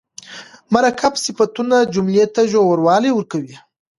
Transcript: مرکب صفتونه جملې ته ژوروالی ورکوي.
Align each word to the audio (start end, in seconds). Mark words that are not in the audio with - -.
مرکب 0.73 1.13
صفتونه 1.25 1.77
جملې 1.93 2.25
ته 2.33 2.41
ژوروالی 2.51 3.11
ورکوي. 3.13 3.55